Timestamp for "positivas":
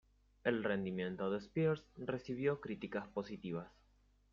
3.09-3.71